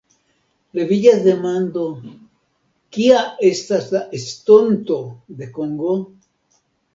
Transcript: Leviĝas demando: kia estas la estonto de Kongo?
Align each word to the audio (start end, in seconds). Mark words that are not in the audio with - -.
Leviĝas 0.77 1.19
demando: 1.25 1.83
kia 2.97 3.19
estas 3.51 3.85
la 3.97 4.01
estonto 4.21 4.99
de 5.43 5.51
Kongo? 5.61 5.95